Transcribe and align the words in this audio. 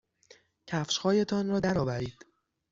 کفشهایتان 0.67 1.47
را 1.49 1.59
درآورید. 1.59 2.25